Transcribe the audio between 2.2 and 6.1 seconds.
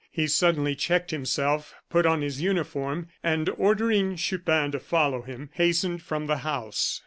his uniform, and ordering Chupin to follow him, hastened